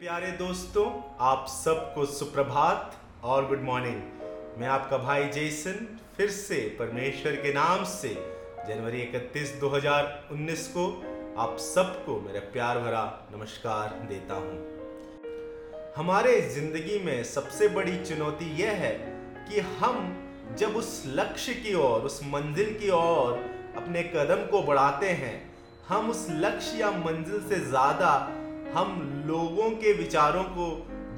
प्यारे 0.00 0.30
दोस्तों, 0.32 0.84
आप 1.20 1.46
सबको 1.48 2.04
सुप्रभात 2.06 2.94
और 3.24 3.46
गुड 3.48 3.62
मॉर्निंग 3.62 4.60
मैं 4.60 4.68
आपका 4.68 4.98
भाई 4.98 5.24
जेसन 5.28 5.86
फिर 6.16 6.30
से 6.30 6.56
परमेश्वर 6.78 7.32
के 7.32 7.52
नाम 7.52 7.84
से 7.84 8.08
जनवरी 8.68 9.02
31 9.04 9.52
2019 9.60 10.66
को 10.68 10.86
आप 11.38 11.56
सबको 11.58 12.18
मेरा 12.20 12.40
प्यार 12.52 12.78
भरा 12.78 13.02
नमस्कार 13.34 13.98
देता 14.08 14.34
हूँ। 14.34 15.92
हमारे 15.96 16.40
ज़िंदगी 16.50 16.98
में 17.04 17.22
सबसे 17.24 17.68
बड़ी 17.68 17.96
चुनौती 18.04 18.50
यह 18.62 18.82
है 18.84 18.96
कि 19.48 19.60
हम 19.60 20.02
जब 20.58 20.76
उस 20.76 21.02
लक्ष्य 21.06 21.54
की 21.54 21.74
ओर, 21.74 22.00
उस 22.00 22.20
मंजिल 22.24 22.76
की 22.80 22.90
ओर 22.90 23.38
अपने 23.76 24.02
कदम 24.16 24.50
को 24.50 24.62
बढ़ाते 24.62 25.10
हैं, 25.22 25.38
हम 25.88 26.10
उस 26.10 26.26
लक्ष्य 26.30 26.78
या 26.78 26.90
मंजिल 26.90 27.48
से 27.48 27.60
ज़्यादा 27.60 28.12
हम 28.74 29.24
लोगों 29.26 29.70
के 29.72 29.92
विचारों 29.92 30.42
को 30.46 30.64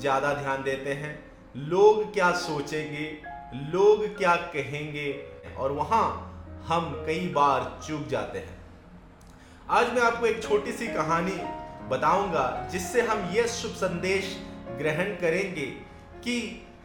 ज़्यादा 0.00 0.32
ध्यान 0.34 0.62
देते 0.62 0.92
हैं। 0.92 1.12
लोग 1.68 2.12
क्या 2.14 2.30
सोचेंगे, 2.38 3.06
लोग 3.72 4.06
क्या 4.18 4.34
कहेंगे, 4.54 5.08
और 5.58 5.72
वहाँ 5.72 6.04
हम 6.66 6.90
कई 7.06 7.28
बार 7.28 7.80
चूक 7.86 8.06
जाते 8.08 8.38
हैं। 8.38 8.56
आज 9.70 9.92
मैं 9.94 10.02
आपको 10.02 10.26
एक 10.26 10.42
छोटी 10.42 10.72
सी 10.72 10.86
कहानी 10.86 11.36
बताऊँगा, 11.90 12.68
जिससे 12.72 13.02
हम 13.02 13.30
ये 13.34 13.46
शुभ 13.50 13.72
संदेश 13.76 14.36
ग्रहण 14.78 15.14
करेंगे 15.20 15.66
कि 16.24 16.36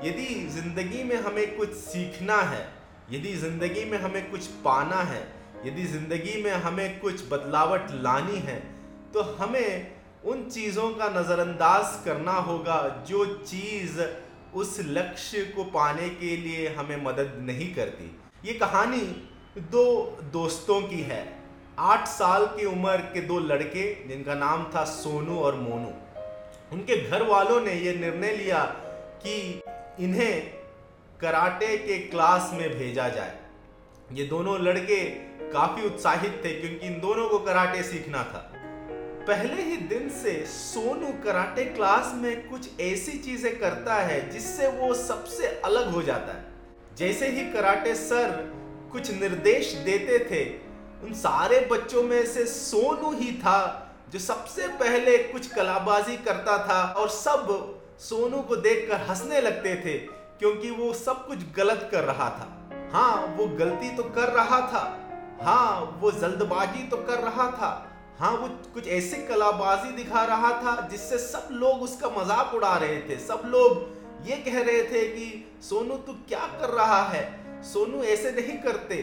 यदि 0.03 0.25
ज़िंदगी 0.51 1.03
में 1.03 1.15
हमें 1.17 1.57
कुछ 1.57 1.73
सीखना 1.75 2.41
है, 2.43 2.63
यदि 3.11 3.33
ज़िंदगी 3.37 3.91
में 3.91 3.97
हमें 3.99 4.29
कुछ 4.31 4.47
पाना 4.65 5.01
है, 5.03 5.27
यदि 5.65 5.83
ज़िंदगी 5.87 6.41
में 6.43 6.51
हमें 6.53 6.99
कुछ 6.99 7.29
बदलावट 7.31 7.91
लानी 7.93 8.37
है 8.41 8.59
तो 9.13 9.21
हमें 9.35 9.96
उन 10.27 10.43
चीज़ों 10.43 10.89
का 10.89 11.07
नज़रअंदाज 11.09 12.05
करना 12.05 12.31
होगा 12.31 12.77
जो 13.07 13.25
चीज़ 13.25 13.99
उस 14.55 14.77
लक्ष्य 14.79 15.43
को 15.55 15.63
पाने 15.63 16.09
के 16.09 16.35
लिए 16.37 16.67
हमें 16.75 17.03
मदद 17.03 17.37
नहीं 17.41 17.73
करती। 17.73 18.09
ये 18.45 18.53
कहानी 18.53 19.01
दो 19.71 19.85
दोस्तों 20.33 20.81
की 20.81 21.01
है। 21.01 21.21
आठ 21.79 22.07
साल 22.07 22.45
की 22.47 22.65
उम्र 22.65 22.97
के 23.13 23.21
दो 23.21 23.39
लड़के, 23.39 23.85
जिनका 24.07 24.35
नाम 24.35 24.63
था 24.75 24.83
सोनू 24.83 25.39
और 25.39 25.55
मोनू। 25.55 25.93
उनके 26.71 27.01
घर 27.01 27.23
वालों 27.23 27.61
ने 27.61 27.73
यह 27.73 27.99
निर्णय 27.99 28.35
लिया 28.35 28.63
कि 29.23 29.61
इन्हें 29.99 30.41
कराटे 31.21 31.77
के 31.77 31.97
क्लास 32.07 32.51
में 32.53 32.69
भेजा 32.69 33.07
जाए। 33.09 33.39
ये 34.13 34.25
दोनों 34.25 34.59
लड़के 34.59 35.03
काफ़ी 35.51 35.85
उत्साहित 35.85 36.41
थे, 36.45 36.53
क्योंकि 36.53 36.87
इन 36.87 36.99
दोनों 36.99 37.29
को 37.29 37.39
कराटे 37.39 37.83
सीखना 37.83 38.23
था। 38.23 38.49
पहले 39.27 39.61
ही 39.61 39.77
दिन 39.77 40.07
से 40.09 40.33
सोनू 40.45 41.07
कराटे 41.23 41.63
क्लास 41.65 42.11
में 42.15 42.49
कुछ 42.49 42.79
ऐसी 42.81 43.17
चीज़ें 43.17 43.59
करता 43.59 43.95
है 43.95 44.29
जिससे 44.29 44.67
वो 44.67 44.93
सबसे 44.93 45.47
अलग 45.65 45.89
हो 45.89 46.01
जाता 46.01 46.33
है। 46.33 46.45
जैसे 46.97 47.27
ही 47.27 47.43
कराटे 47.51 47.95
सर 47.95 48.31
कुछ 48.91 49.11
निर्देश 49.11 49.73
देते 49.85 50.19
थे, 50.31 50.43
उन 51.05 51.13
सारे 51.13 51.59
बच्चों 51.71 52.03
में 52.03 52.25
से 52.25 52.45
सोनू 52.45 53.11
ही 53.11 53.31
था 53.31 53.83
जो 54.11 54.19
सबसे 54.19 54.67
पहले 54.67 55.17
कुछ 55.17 55.47
कलाबाजी 55.47 56.15
करता 56.17 56.57
था 56.67 56.81
और 56.93 57.09
सब 57.09 57.47
सोनू 57.99 58.41
को 58.41 58.55
देखकर 58.55 59.01
हंसने 59.01 59.41
लगते 59.41 59.75
थे 59.75 59.97
क्योंकि 60.39 60.71
वो 60.71 60.93
सब 60.93 61.27
कुछ 61.27 61.39
गलत 61.57 61.87
कर 61.91 62.03
रहा 62.03 62.29
था। 62.29 62.47
हाँ 62.93 63.35
वो 63.37 63.47
गलती 63.57 63.95
तो 63.95 64.03
कर 64.03 64.29
रहा 64.29 64.61
था। 64.61 64.85
हाँ 65.41 65.99
वो 66.01 66.11
जल्दबाजी 66.11 66.87
तो 66.87 66.97
कर 66.97 67.19
रहा 67.19 67.51
था। 67.51 67.86
हाँ 68.19 68.31
वो 68.31 68.47
कुछ 68.73 68.87
ऐसी 68.87 69.27
कलाबाजी 69.27 69.91
दिखा 69.91 70.25
रहा 70.25 70.51
था 70.51 70.87
जिससे 70.87 71.17
सब 71.17 71.47
लोग 71.51 71.81
उसका 71.81 72.09
मज़ाक 72.09 72.53
उड़ा 72.53 72.77
रहे 72.77 73.01
थे। 73.01 73.19
सब 73.19 73.41
लोग 73.45 73.97
ये 74.27 74.37
कह 74.37 74.61
रहे 74.63 74.83
थे 74.83 75.07
कि, 75.07 75.57
सोनू, 75.61 75.95
तू 75.95 76.13
क्या 76.13 76.39
कर 76.39 76.69
रहा 76.69 77.03
है? 77.03 77.39
सोनू 77.63 78.03
ऐसे 78.03 78.31
नहीं 78.31 78.57
करते। 78.57 78.95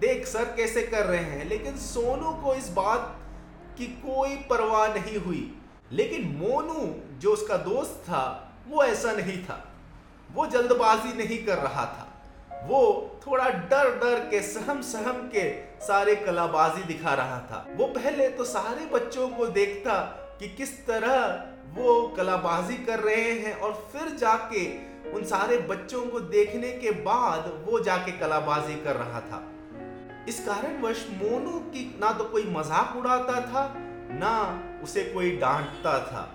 देख, 0.00 0.26
सर 0.26 0.44
कैसे 0.44 0.82
कर 0.82 1.06
रहे 1.06 1.24
हैं। 1.24 1.48
लेकिन 1.48 1.76
सोनू 1.76 2.30
को 2.30 2.54
इस 2.54 2.68
बात 2.68 3.20
की 3.78 3.86
कोई 3.86 4.36
परवाह 4.36 4.94
नहीं 4.94 5.18
हुई। 5.18 5.58
लेकिन 5.92 6.24
मोनू, 6.24 6.94
जो 7.20 7.32
उसका 7.32 7.56
दोस्त 7.56 8.02
था, 8.04 8.52
वो 8.68 8.84
ऐसा 8.84 9.12
नहीं 9.12 9.44
था। 9.44 9.72
वो 10.32 10.46
जल्दबाजी 10.46 11.18
नहीं 11.18 11.46
कर 11.46 11.58
रहा 11.58 11.84
था। 11.84 12.09
वो 12.62 12.80
थोड़ा 13.26 13.48
डर 13.48 13.90
डर 13.98 14.18
के, 14.30 14.40
सहम 14.42 14.80
सहम 14.82 15.28
के 15.34 15.50
सारे 15.80 16.14
कलाबाजी 16.16 16.82
दिखा 16.84 17.14
रहा 17.14 17.38
था। 17.42 17.66
वो 17.76 17.86
पहले 17.88 18.28
तो 18.28 18.44
सारे 18.44 18.86
बच्चों 18.92 19.28
को 19.28 19.46
देखता 19.48 19.94
कि 20.40 20.48
किस 20.48 20.76
तरह 20.86 21.46
वो 21.74 22.00
कलाबाजी 22.16 22.76
कर 22.84 23.00
रहे 23.00 23.30
हैं 23.32 23.54
और 23.54 23.72
फिर 23.92 24.14
जाके 24.16 24.64
उन 25.10 25.24
सारे 25.24 25.58
बच्चों 25.68 26.02
को 26.06 26.20
देखने 26.20 26.70
के 26.72 26.90
बाद 27.02 27.52
वो 27.66 27.80
जाके 27.80 28.12
कलाबाजी 28.18 28.74
कर 28.84 28.96
रहा 28.96 29.20
था। 29.20 29.42
इस 30.28 30.44
कारणवश 30.46 31.06
मोनू 31.12 31.58
की 31.68 31.84
ना 32.00 32.10
तो 32.12 32.24
कोई 32.24 32.44
मज़ाक 32.50 32.96
उड़ाता 32.96 33.40
था, 33.42 33.62
ना 34.12 34.80
उसे 34.84 35.04
कोई 35.04 35.30
डांटता 35.36 35.98
था। 36.02 36.28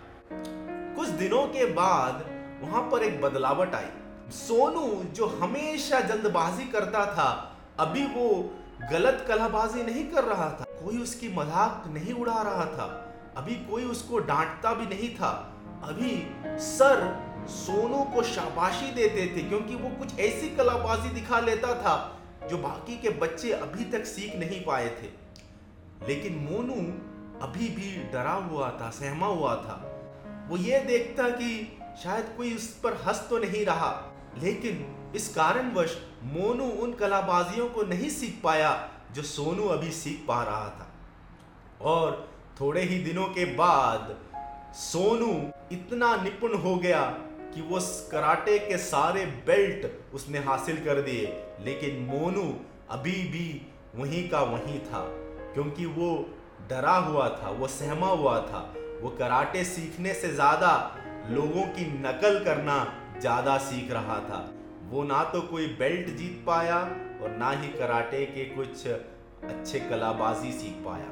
कुछ 0.96 1.08
दिनों 1.20 1.46
के 1.48 1.66
बाद 1.74 2.26
वहाँ 2.62 2.82
पर 2.92 3.04
एक 3.04 3.22
बदलावट 3.22 3.76
आई। 3.76 3.90
सोनू 4.32 5.04
जो 5.14 5.26
हमेशा 5.42 6.00
जल्दबाजी 6.00 6.66
करता 6.66 7.06
था, 7.06 7.58
अभी 7.80 8.06
वो 8.06 8.30
गलत 8.92 9.26
कलाबाजी 9.28 9.84
नहीं 9.84 10.06
कर 10.06 10.24
रहा 10.24 10.50
था। 10.50 10.66
कोई 10.84 10.98
उसकी 10.98 11.30
मज़ाक 11.30 11.84
नहीं 11.88 12.14
उड़ा 12.14 12.42
रहा 12.42 12.66
था। 12.66 12.86
अभी 13.38 13.56
कोई 13.66 13.84
उसको 13.84 14.20
डांटता 14.20 14.74
भी 14.74 14.86
नहीं 14.86 15.10
था। 15.16 15.32
अभी 15.84 16.12
सर 16.60 17.04
सोनू 17.50 18.04
को 18.14 18.24
शाबाशी 18.24 18.92
देते 18.92 19.26
थे, 19.36 19.44
क्योंकि 19.44 19.76
वो 19.76 19.90
कुछ 19.90 20.20
ऐसी 20.20 20.50
कलाबाजी 20.50 21.10
दिखा 21.10 21.40
लेता 21.40 21.74
था 21.76 21.96
जो 22.50 22.58
बाकी 22.58 22.98
के 22.98 23.10
बच्चे 23.10 23.52
अभी 23.52 23.84
तक 23.84 24.06
सीख 24.06 24.36
नहीं 24.36 24.64
पाए 24.66 24.90
थे। 25.02 25.10
लेकिन 26.08 26.36
मोनू 26.42 26.82
अभी 27.42 27.70
भी 27.70 27.96
डरा 28.14 28.34
हुआ 28.50 28.70
था, 28.72 28.90
सहमा 28.90 29.28
हुआ 29.28 29.56
था। 29.56 29.82
वो 30.50 30.58
ये 30.58 30.80
देखता 30.80 31.30
कि 31.30 31.80
शायद 32.04 32.34
कोई 32.38 32.56
उस 32.56 32.68
पर 32.84 32.94
हंस 33.08 33.26
तो 33.30 33.38
नहीं 33.38 33.66
रहा। 33.66 33.92
लेकिन 34.44 34.86
इस 35.16 35.28
कारणवश 35.36 35.98
मोनू 36.26 36.66
उन 36.84 36.94
कलाबाजियों 36.94 37.68
को 37.70 37.84
नहीं 37.84 38.10
सीख 38.10 38.40
पाया 38.44 38.72
जो 39.16 39.22
सोनू 39.24 39.68
अभी 39.70 39.92
सीख 39.94 40.24
पा 40.28 40.42
रहा 40.44 40.70
था। 40.70 40.92
और 41.82 42.28
थोड़े 42.60 42.82
ही 42.82 42.98
दिनों 43.04 43.28
के 43.28 43.46
बाद 43.56 44.16
सोनू 44.76 45.32
इतना 45.72 46.16
निपुण 46.16 46.56
हो 46.58 46.76
गया 46.78 47.02
कि 47.54 47.62
वो 47.62 47.80
कराटे 48.12 48.58
के 48.60 48.78
सारे 48.78 49.26
बेल्ट 49.48 49.88
उसने 50.16 50.40
हासिल 50.40 50.84
कर 50.86 51.02
दिए, 51.02 51.26
लेकिन 51.62 52.00
मोनू 52.06 52.44
अभी 52.90 53.22
भी 53.32 53.62
वहीं 53.96 54.28
का 54.30 54.42
वहीं 54.44 54.80
था, 54.82 55.00
क्योंकि 55.54 55.86
वो 55.88 56.10
डरा 56.70 56.96
हुआ 56.98 57.30
था, 57.30 57.50
वो 57.50 57.68
सहमा 57.68 58.08
हुआ 58.08 58.40
था। 58.42 58.60
वो 59.02 59.10
कराटे 59.10 59.64
सीखने 59.64 60.14
से 60.14 60.34
ज़्यादा 60.34 60.72
लोगों 61.30 61.66
की 61.68 61.86
नकल 62.00 62.44
करना 62.46 62.78
ज़्यादा 63.20 63.58
सीख 63.64 63.92
रहा 63.92 64.20
था। 64.22 64.40
वो 64.86 65.04
ना 65.04 65.24
तो 65.24 65.42
कोई 65.44 65.68
बेल्ट 65.80 66.10
जीत 66.18 66.44
पाया 66.48 66.80
और 67.22 67.36
ना 67.40 67.52
ही 67.52 67.68
कराटे 67.70 68.26
के 68.28 68.46
कुछ 68.48 68.88
अच्छे 68.88 69.80
कलाबाजी 69.82 70.52
सीख 70.54 70.84
पाया। 70.86 71.12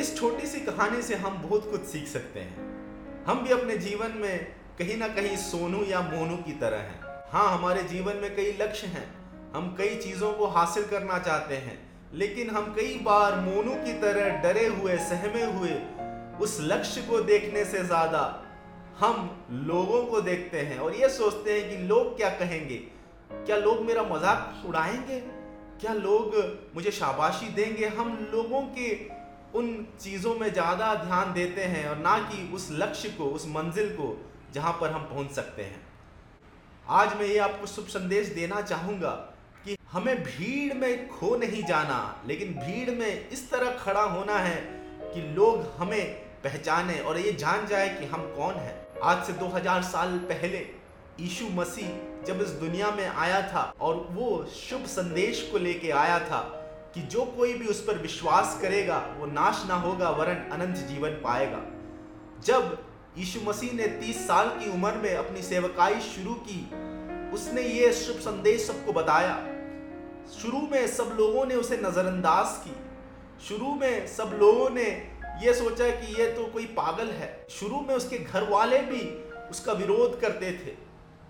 इस 0.00 0.16
छोटी 0.16 0.46
सी 0.46 0.60
कहानी 0.60 1.02
से 1.02 1.14
हम 1.16 1.40
बहुत 1.42 1.70
कुछ 1.70 1.84
सीख 1.86 2.06
सकते 2.08 2.40
हैं। 2.40 3.24
हम 3.26 3.42
भी 3.44 3.52
अपने 3.52 3.76
जीवन 3.78 4.12
में 4.16 4.46
कहीं 4.78 4.96
ना 4.96 5.08
कहीं 5.10 5.36
सोनू 5.38 5.82
या 5.84 6.00
मोनू 6.02 6.36
की 6.38 6.52
तरह 6.60 6.78
हैं। 6.80 7.00
हाँ 7.32 7.48
हमारे 7.48 7.82
जीवन 7.88 8.16
में 8.16 8.34
कई 8.36 8.56
लक्ष्य 8.60 8.86
हैं। 8.88 9.06
हम 9.54 9.74
कई 9.78 9.96
चीज़ों 9.96 10.32
को 10.32 10.46
हासिल 10.48 10.84
करना 10.86 11.18
चाहते 11.18 11.56
हैं, 11.56 11.78
लेकिन 12.14 12.50
हम 12.50 12.72
कई 12.74 12.94
बार 13.02 13.38
मोनू 13.40 13.74
की 13.84 13.92
तरह 14.00 14.42
डरे 14.42 14.66
हुए, 14.68 14.96
सहमे 15.00 15.44
हुए 15.44 15.80
उस 16.40 16.56
लक्ष्य 16.62 17.02
को 17.02 17.20
देखने 17.22 17.64
से 17.64 17.84
ज़्यादा 17.84 18.22
हम 18.98 19.46
लोगों 19.66 20.04
को 20.06 20.20
देखते 20.20 20.60
हैं 20.60 20.78
और 20.78 20.94
ये 20.94 21.08
सोचते 21.08 21.52
हैं 21.52 21.68
कि 21.70 21.76
लोग 21.84 22.16
क्या 22.16 22.28
कहेंगे। 22.30 22.76
क्या 23.30 23.56
लोग 23.56 23.80
मेरा 23.80 24.02
मज़ाक 24.02 24.66
उड़ाएँगे? 24.68 25.18
क्या 25.80 25.92
लोग 25.92 26.34
मुझे 26.74 26.90
शाबाशी 26.90 27.48
देंगे? 27.48 27.86
हम 27.86 28.28
लोगों 28.32 28.62
के 28.62 28.90
उन 29.58 29.86
चीज़ों 30.00 30.34
में 30.34 30.52
ज़्यादा 30.52 30.94
ध्यान 30.94 31.32
देते 31.32 31.64
हैं 31.64 31.88
और 31.88 31.96
ना 31.96 32.18
कि 32.18 32.52
उस 32.54 32.68
लक्ष्य 32.72 33.08
को, 33.08 33.24
उस 33.24 33.46
मंजिल 33.48 33.88
को 33.88 34.16
जहाँ 34.54 34.72
पर 34.80 34.90
हम 34.90 35.02
पहुँच 35.04 35.30
सकते 35.30 35.62
हैं। 35.62 35.80
आज 36.90 37.16
मैं 37.16 37.26
ये 37.26 37.38
आपको 37.38 37.66
शुभ 37.66 37.86
संदेश 37.86 38.28
देना 38.28 38.60
चाहूँगा 38.60 39.10
कि 39.64 39.76
हमें 39.92 40.22
भीड़ 40.22 40.74
में 40.74 41.08
खो 41.08 41.34
नहीं 41.36 41.62
जाना, 41.64 42.22
लेकिन 42.26 42.54
भीड़ 42.54 42.90
में 42.90 43.28
इस 43.28 43.50
तरह 43.50 43.78
खड़ा 43.78 44.02
होना 44.02 44.38
है 44.38 44.56
कि 45.14 45.20
लोग 45.34 45.66
हमें 45.78 46.04
पहचाने 46.44 46.98
और 46.98 47.18
ये 47.18 47.32
जान 47.32 47.66
जाए 47.66 47.88
कि 47.88 48.06
हम 48.06 48.22
कौन 48.36 48.54
हैं। 48.54 48.81
आज 49.02 49.24
से 49.26 49.32
2000 49.32 49.82
साल 49.82 50.18
पहले 50.18 50.58
यीशु 51.20 51.44
मसीह 51.52 51.86
जब 52.24 52.40
इस 52.42 52.48
दुनिया 52.48 52.90
में 52.90 53.06
आया 53.06 53.40
था 53.42 53.74
और 53.80 54.08
वो 54.10 54.46
शुभ 54.46 54.84
संदेश 54.84 55.48
को 55.52 55.58
लेके 55.58 55.90
आया 55.90 56.18
था 56.18 56.38
कि 56.94 57.02
जो 57.02 57.24
कोई 57.24 57.54
भी 57.54 57.66
उस 57.66 57.84
पर 57.84 57.98
विश्वास 57.98 58.58
करेगा, 58.62 58.98
वो 59.18 59.26
नाश 59.26 59.64
ना 59.68 59.74
होगा, 59.74 60.10
वरन 60.10 60.34
अनंत 60.34 60.76
जीवन 60.76 61.10
पाएगा। 61.10 61.60
जब 62.44 62.84
यीशु 63.18 63.40
मसीह 63.40 63.72
ने 63.72 63.86
30 63.86 64.26
साल 64.28 64.48
की 64.48 64.70
उम्र 64.70 64.92
में 64.92 65.14
अपनी 65.14 65.42
सेवकाई 65.42 66.00
शुरू 66.00 66.34
की, 66.34 66.60
उसने 67.34 67.62
ये 67.62 67.92
शुभ 67.92 68.16
संदेश 68.16 68.66
सबको 68.66 68.92
बताया। 68.92 69.36
शुरू 70.40 70.58
में 70.58 70.86
सब 70.86 71.16
लोगों 71.20 71.46
ने 71.46 71.54
उसे 71.54 71.76
नजरअंदाज 71.76 72.68
की। 72.68 72.76
शुरू 73.48 73.74
में 73.74 74.06
सब 74.06 74.38
लोगों 74.40 74.70
ने 74.70 75.11
ये 75.38 75.52
सोचा 75.54 75.88
कि 75.90 76.14
ये 76.14 76.26
तो 76.32 76.44
कोई 76.44 76.66
पागल 76.74 77.10
है। 77.10 77.28
शुरू 77.50 77.80
में 77.80 77.94
उसके 77.94 78.18
घर 78.18 78.48
वाले 78.48 78.78
भी 78.82 79.00
उसका 79.50 79.72
विरोध 79.72 80.20
करते 80.20 80.50
थे, 80.54 80.74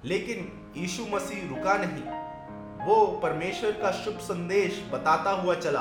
लेकिन 0.05 0.73
यीशु 0.77 1.07
मसीह 1.07 1.49
रुका 1.49 1.75
नहीं। 1.77 2.87
वो 2.87 3.05
परमेश्वर 3.23 3.73
का 3.73 3.91
शुभ 3.95 4.19
संदेश 4.21 4.83
बताता 4.93 5.31
हुआ 5.33 5.55
चला, 5.57 5.81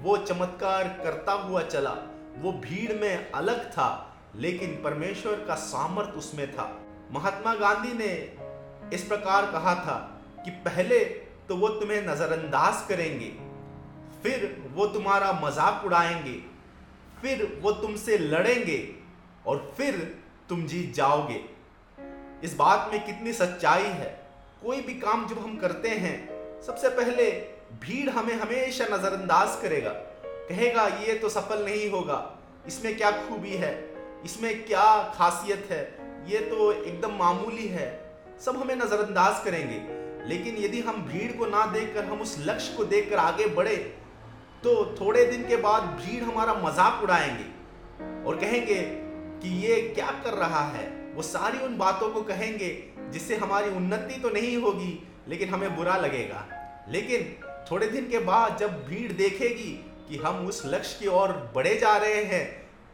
वो 0.00 0.16
चमत्कार 0.18 0.88
करता 1.04 1.32
हुआ 1.32 1.62
चला। 1.64 1.94
वो 2.38 2.52
भीड़ 2.60 2.92
में 2.92 3.30
अलग 3.32 3.64
था, 3.70 3.88
लेकिन 4.36 4.74
परमेश्वर 4.84 5.44
का 5.46 5.54
सामर्थ 5.56 6.16
उसमें 6.16 6.52
था। 6.52 6.70
महात्मा 7.12 7.54
गांधी 7.54 7.92
ने 7.94 8.12
इस 8.94 9.04
प्रकार 9.04 9.50
कहा 9.52 9.74
था 9.76 9.96
कि 10.44 10.50
पहले 10.50 10.98
तो 11.48 11.56
वो 11.56 11.68
तुम्हें 11.70 12.00
नजरअंदाज 12.02 12.86
करेंगे, 12.88 13.32
फिर 14.22 14.70
वो 14.74 14.86
तुम्हारा 14.88 15.32
मज़ाक 15.42 15.84
उड़ाएँगे 15.86 16.40
फिर 17.22 17.58
वो 17.62 17.72
तुमसे 17.72 18.18
लड़ेंगे 18.18 18.94
और 19.46 19.74
फिर 19.76 20.18
तुम 20.48 20.66
जीत 20.66 20.94
जाओगे। 20.94 21.44
इस 22.44 22.54
बात 22.54 22.90
में 22.92 23.06
कितनी 23.06 23.32
सच्चाई 23.32 23.82
है। 23.82 24.26
कोई 24.64 24.80
भी 24.80 24.94
काम 24.94 25.28
जब 25.28 25.38
हम 25.38 25.56
करते 25.56 25.88
हैं, 25.88 26.28
सबसे 26.62 26.88
पहले 26.88 27.30
भीड़ 27.80 28.10
हमें 28.10 28.34
हमेशा 28.34 28.84
नजरअंदाज 28.84 29.62
करेगा। 29.62 29.90
कहेगा, 30.48 30.86
ये 30.86 31.14
तो 31.14 31.28
सफल 31.28 31.64
नहीं 31.64 31.90
होगा। 31.90 32.38
इसमें 32.66 32.96
क्या 32.96 33.10
खूबी 33.10 33.50
है? 33.50 33.94
इसमें 34.24 34.66
क्या 34.66 35.12
खासियत 35.14 35.68
है? 35.70 35.98
ये 36.30 36.38
तो 36.38 36.72
एकदम 36.72 37.16
मामूली 37.16 37.68
है। 37.68 38.20
सब 38.44 38.56
हमें 38.56 38.76
नजरअंदाज 38.76 39.44
करेंगे। 39.44 39.98
लेकिन 40.28 40.56
यदि 40.56 40.80
हम 40.80 41.02
भीड़ 41.02 41.32
को 41.32 41.46
ना 41.46 41.66
देखकर, 41.66 42.04
हम 42.04 42.20
उस 42.20 42.36
लक्ष्य 42.38 42.74
को 42.76 42.84
देखकर 42.84 43.16
आगे 43.16 43.46
बढ़े 43.46 43.96
तो 44.64 44.72
थोड़े 45.00 45.24
दिन 45.24 45.46
के 45.48 45.56
बाद 45.56 45.82
भीड़ 45.98 46.22
हमारा 46.24 46.54
मज़ाक 46.54 47.02
उड़ाएँगे 47.02 48.24
और 48.24 48.36
कहेंगे 48.36 48.80
कि 49.42 49.48
ये 49.58 49.80
क्या 49.88 50.10
कर 50.24 50.34
रहा 50.34 50.62
है? 50.68 50.86
वो 51.14 51.22
सारी 51.22 51.58
उन 51.58 51.76
बातों 51.78 52.08
को 52.10 52.22
कहेंगे 52.22 52.70
जिससे 53.12 53.36
हमारी 53.36 53.70
उन्नति 53.70 54.20
तो 54.20 54.30
नहीं 54.30 54.56
होगी, 54.56 55.08
लेकिन 55.28 55.48
हमें 55.48 55.76
बुरा 55.76 55.96
लगेगा। 55.96 56.44
लेकिन 56.88 57.34
थोड़े 57.70 57.86
दिन 57.86 58.08
के 58.08 58.18
बाद 58.18 58.56
जब 58.56 58.84
भीड़ 58.86 59.12
देखेगी 59.12 59.72
कि 60.08 60.16
हम 60.16 60.46
उस 60.46 60.62
लक्ष्य 60.66 60.98
की 61.00 61.08
ओर 61.12 61.32
बढ़े 61.54 61.74
जा 61.76 61.96
रहे 61.96 62.22
हैं 62.24 62.46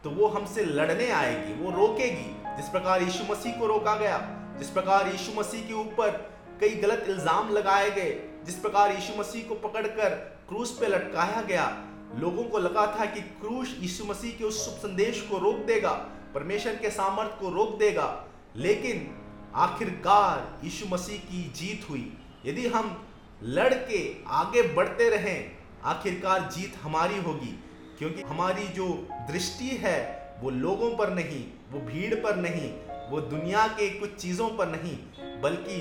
तो 0.03 0.09
वो 0.09 0.27
हमसे 0.27 0.65
लड़ने 0.65 1.09
आएगी, 1.11 1.53
वो 1.53 1.71
रोकेगी। 1.71 2.31
जिस 2.57 2.69
प्रकार 2.69 3.01
यीशु 3.03 3.23
मसीह 3.31 3.59
को 3.59 3.67
रोका 3.67 3.95
गया, 3.95 4.17
जिस 4.59 4.69
प्रकार 4.69 5.07
यीशु 5.07 5.39
मसीह 5.39 5.67
के 5.67 5.73
ऊपर 5.73 6.34
कई 6.59 6.75
गलत 6.75 7.05
इल्ज़ाम 7.09 7.49
लगाए 7.49 7.89
गए, 7.91 8.11
जिस 8.45 8.55
प्रकार 8.55 8.91
यीशु 8.91 9.19
मसीह 9.19 9.47
को 9.47 9.55
पकड़कर 9.55 10.09
क्रूस 10.49 10.77
पे 10.79 10.87
लटकाया 10.87 11.41
गया। 11.41 11.65
लोगों 12.19 12.43
को 12.43 12.57
लगा 12.57 12.85
था 12.99 13.05
कि 13.05 13.21
क्रूस 13.21 13.75
यीशु 13.79 14.05
मसीह 14.05 14.37
के 14.37 14.43
उस 14.43 14.65
शुभ 14.65 14.77
संदेश 14.79 15.21
को 15.21 15.37
रोक 15.37 15.55
देगा, 15.55 15.91
परमेश्वर 16.33 16.75
के 16.75 16.89
सामर्थ 16.89 17.39
को 17.39 17.49
रोक 17.49 17.77
देगा। 17.77 18.07
लेकिन 18.55 19.07
आखिरकार 19.55 20.59
यीशु 20.63 20.85
मसीह 20.85 21.19
की 21.21 21.43
जीत 21.55 21.89
हुई। 21.89 22.11
यदि 22.45 22.67
हम 22.67 23.05
लड़ 23.43 23.73
के 23.73 23.99
आगे 24.27 24.61
बढ़ते 24.73 25.09
रहें, 25.09 25.51
आखिरकार 25.83 26.49
जीत 26.51 26.75
हमारी 26.81 27.17
होगी, 27.17 27.59
क्योंकि 27.97 28.21
हमारी 28.21 28.67
जो 28.67 28.87
दृष्टि 29.31 29.69
है, 29.83 29.97
वो 30.41 30.49
लोगों 30.49 30.89
पर 30.95 31.09
नहीं, 31.09 31.43
वो 31.71 31.79
भीड़ 31.79 32.15
पर 32.15 32.35
नहीं, 32.35 32.71
वो 33.09 33.19
दुनिया 33.21 33.67
के 33.67 33.89
कुछ 33.89 34.15
चीज़ों 34.15 34.49
पर 34.49 34.67
नहीं, 34.67 34.97
बल्कि 35.41 35.77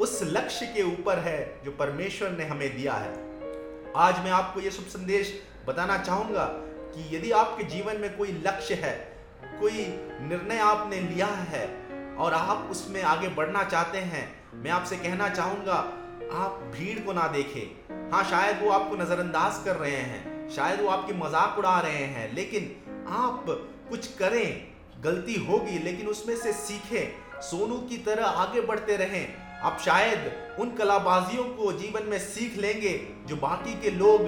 उस 0.00 0.20
लक्ष्य 0.24 0.66
के 0.66 0.82
ऊपर 0.82 1.18
है 1.18 1.38
जो 1.64 1.70
परमेश्वर 1.70 2.30
ने 2.30 2.44
हमें 2.44 2.76
दिया 2.76 2.92
है। 2.94 3.12
आज 3.96 4.18
मैं 4.24 4.30
आपको 4.30 4.60
ये 4.60 4.70
शुभ 4.70 4.86
संदेश 4.86 5.32
बताना 5.66 5.96
चाहूँगा 5.98 6.44
कि 6.94 7.16
यदि 7.16 7.30
आपके 7.32 7.64
जीवन 7.64 8.00
में 8.00 8.16
कोई 8.16 8.32
लक्ष्य 8.46 8.74
है, 8.74 8.92
कोई 9.60 9.86
निर्णय 10.22 10.58
आपने 10.58 11.00
लिया 11.00 11.26
है 11.26 11.66
और 12.16 12.34
आप 12.34 12.68
उसमें 12.70 13.02
आगे 13.04 13.28
बढ़ना 13.28 13.62
चाहते 13.64 13.98
हैं, 13.98 14.28
मैं 14.54 14.70
आपसे 14.70 14.96
कहना 14.96 15.28
चाहूँगा, 15.28 15.78
आप 16.34 16.60
भीड़ 16.74 16.98
को 16.98 17.12
ना 17.12 17.26
देखें। 17.28 18.10
हाँ 18.12 18.22
शायद 18.24 18.62
वो 18.62 18.70
आपको 18.70 18.96
नजरअंदाज 18.96 19.64
कर 19.64 19.76
रहे 19.76 19.90
हैं, 19.90 20.48
शायद 20.50 20.80
वो 20.80 20.88
आपकी 20.88 21.12
मज़ाक 21.14 21.58
उड़ा 21.58 21.78
रहे 21.80 22.04
हैं, 22.06 22.32
लेकिन 22.34 22.70
आप 23.08 23.44
कुछ 23.90 24.12
करें, 24.16 24.66
गलती 25.00 25.34
होगी, 25.46 25.78
लेकिन 25.78 26.06
उसमें 26.06 26.36
से 26.36 26.52
सीखें, 26.52 27.40
सोनू 27.42 27.78
की 27.88 27.96
तरह 27.98 28.26
आगे 28.26 28.60
बढ़ते 28.60 28.96
रहें। 28.96 29.45
आप 29.64 29.78
शायद 29.80 30.58
उन 30.60 30.70
कलाबाजियों 30.70 31.44
को 31.44 31.72
जीवन 31.72 32.02
में 32.02 32.18
सीख 32.18 32.56
लेंगे 32.56 32.92
जो 33.26 33.36
बाकी 33.36 33.74
के 33.80 33.90
लोग 33.90 34.26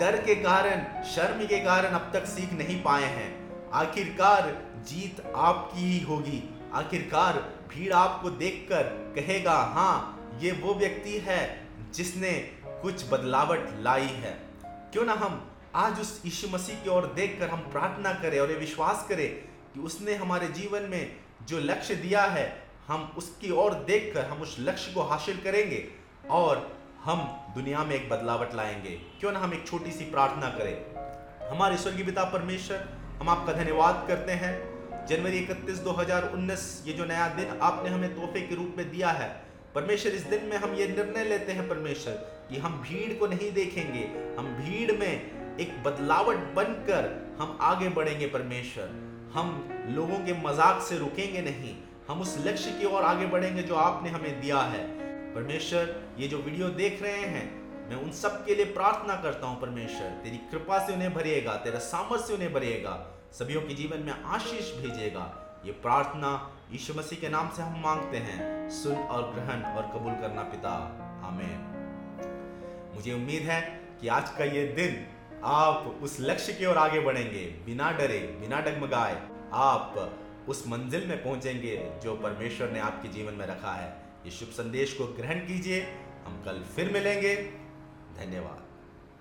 डर 0.00 0.16
के 0.22 0.34
कारण, 0.34 1.02
शर्म 1.04 1.44
के 1.46 1.58
कारण 1.58 1.88
अब 1.88 2.10
तक 2.12 2.26
सीख 2.26 2.52
नहीं 2.52 2.82
पाए 2.82 3.04
हैं। 3.04 3.70
आखिरकार 3.70 4.50
जीत 4.88 5.22
आपकी 5.36 5.80
ही 5.80 6.00
होगी। 6.00 6.42
आखिरकार 6.72 7.36
भीड़ 7.68 7.92
आपको 7.92 8.30
देखकर 8.30 8.82
कहेगा 9.16 9.56
हाँ 9.74 10.38
ये 10.40 10.52
वो 10.52 10.74
व्यक्ति 10.74 11.18
है 11.18 11.68
जिसने 11.94 12.32
कुछ 12.66 13.04
बदलावट 13.10 13.68
लाई 13.80 14.08
है। 14.22 14.32
क्यों 14.64 15.04
ना 15.04 15.12
हम 15.12 15.46
आज 15.74 16.00
उस 16.00 16.20
यीशु 16.24 16.48
मसीह 16.48 16.76
की 16.76 16.90
ओर 16.90 17.06
देखकर 17.16 17.48
हम 17.48 17.60
प्रार्थना 17.72 18.12
करें 18.12 18.38
और 18.40 18.50
ये 18.50 18.56
विश्वास 18.56 19.06
करें 19.08 19.28
कि 19.74 19.80
उसने 19.80 20.14
हमारे 20.14 20.48
जीवन 20.48 20.82
में 20.82 21.16
जो 21.48 21.58
लक्ष्य 21.58 21.94
दिया 21.94 22.22
है 22.22 22.69
हम 22.90 23.12
उसकी 23.16 23.50
ओर 23.50 23.74
देखकर 23.74 24.24
हम 24.24 24.40
उस 24.42 24.56
लक्ष्य 24.58 24.92
को 24.92 25.00
हासिल 25.00 25.36
करेंगे 25.36 25.88
और 26.30 26.78
हम 27.02 27.18
दुनिया 27.54 27.84
में 27.84 27.94
एक 27.96 28.08
बदलावट 28.10 28.54
लाएँगे। 28.54 28.90
क्यों 28.90 29.32
ना 29.32 29.38
हम 29.38 29.52
एक 29.54 29.66
छोटी 29.66 29.90
सी 29.90 30.04
प्रार्थना 30.04 30.48
करें। 30.48 31.50
हमारे 31.50 31.76
स्वर्गीय 31.76 32.04
पिता 32.04 32.24
परमेश्वर, 32.24 32.88
हम 33.20 33.28
आपका 33.28 33.52
धन्यवाद 33.52 34.04
करते 34.08 34.32
हैं। 34.32 35.06
जनवरी 35.06 35.38
इकतीस 35.38 35.78
2019 35.78 36.82
ये 36.86 36.92
जो 36.92 37.04
नया 37.04 37.28
दिन 37.28 37.58
आपने 37.62 37.90
हमें 37.90 38.14
तोहफे 38.16 38.40
के 38.40 38.54
रूप 38.54 38.74
में 38.78 38.90
दिया 38.90 39.10
है, 39.10 39.28
परमेश्वर, 39.74 40.12
इस 40.12 40.22
दिन 40.22 40.44
में 40.44 40.56
हम 40.56 40.74
ये 40.74 40.86
निर्णय 40.88 41.24
लेते 41.24 41.52
हैं 41.52 41.68
परमेश्वर 41.68 42.12
कि 42.50 42.56
हम 42.56 42.72
भीड़ 42.72 43.12
को 43.18 43.26
नहीं 43.26 43.52
देखेंगे, 43.52 44.02
हम 44.38 44.46
भीड़ 44.46 44.92
में 44.92 45.56
एक 45.60 45.82
बदलावट 45.82 46.36
बनकर 46.36 47.36
हम 47.40 47.58
आगे 47.60 47.88
बढ़ेंगे 47.88 48.26
परमेश्वर। 48.26 48.84
हम 49.34 49.68
लोगों 49.88 50.18
के 50.18 50.32
मज़ाक 50.32 50.82
से 50.82 50.98
रुकेंगे 50.98 51.42
नहीं 51.42 51.74
हम 52.10 52.20
उस 52.20 52.38
लक्ष्य 52.46 52.70
की 52.70 52.84
ओर 52.84 53.02
आगे 53.02 53.26
बढ़ेंगे 53.26 53.62
जो 53.62 53.74
आपने 53.74 54.10
हमें 54.10 54.40
दिया 54.40 54.58
है। 54.58 54.78
परमेश्वर, 55.34 56.14
ये 56.18 56.28
जो 56.28 56.38
वीडियो 56.38 56.68
देख 56.68 57.02
रहे 57.02 57.20
हैं, 57.24 57.44
मैं 57.88 57.96
उन 57.96 58.10
सब 58.12 58.44
के 58.44 58.54
लिए 58.54 58.64
प्रार्थना 58.64 59.14
करता 59.16 59.46
हूँ, 59.46 59.60
परमेश्वर। 59.60 60.08
तेरी 60.22 60.36
कृपा 60.36 60.78
से 60.86 60.92
उन्हें 60.92 61.14
भरिएगा 61.14 61.54
तेरा 61.54 61.78
सामर्थ्य 61.78 62.34
उन्हें 62.34 62.52
भरिएगा 62.52 62.94
सभी 63.32 63.54
के 63.54 63.74
जीवन 63.74 63.98
में 63.98 64.12
आशीष 64.12 64.72
भेजेगा। 64.74 65.24
ये 65.66 65.72
प्रार्थना 65.72 66.30
यीशु 66.72 66.94
मसीह 66.94 67.20
के 67.20 67.28
नाम 67.28 67.48
से 67.48 67.62
हम 67.62 67.80
मांगते 67.80 68.16
हैं, 68.16 68.70
सुन 68.70 68.96
और 68.96 69.30
ग्रहण 69.30 69.62
और 69.76 69.82
कबूल 69.82 70.12
करना 70.12 70.42
पिता। 70.42 70.72
आमेन। 71.28 71.60
मुझे 72.94 73.12
उम्मीद 73.12 73.42
है 73.42 73.60
कि 74.00 74.08
आज 74.08 74.30
का 74.30 74.44
ये 74.44 74.66
दिन 74.66 75.06
आप 75.44 76.00
उस 76.02 76.16
लक्ष्य 76.20 76.52
की 76.52 76.66
ओर 76.66 76.78
आगे 76.78 77.00
बढ़ेंगे। 77.00 77.44
बिना 77.66 77.92
डरे, 77.92 78.18
बिना 78.40 78.60
डगमगाए 78.60 79.22
आप 79.52 79.94
उस 80.48 80.66
मंजिल 80.66 81.06
में 81.06 81.24
पहुँचेंगे 81.24 81.90
जो 82.02 82.16
परमेश्वर 82.16 82.70
ने 82.70 82.80
आपके 82.80 83.08
जीवन 83.08 83.32
में 83.32 83.46
रखा 83.46 83.72
है। 83.72 84.02
ये 84.24 84.30
शुभ 84.30 84.48
संदेश 84.48 84.94
को 84.94 85.06
ग्रहण 85.06 85.46
कीजिए। 85.46 85.82
हम 86.24 86.42
कल 86.44 86.62
फिर 86.76 86.92
मिलेंगे। 86.92 87.36
धन्यवाद। 88.16 88.69